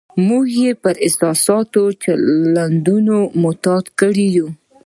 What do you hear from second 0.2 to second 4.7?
موږ یې پر احساساتي چلندونو معتاد کړي یو.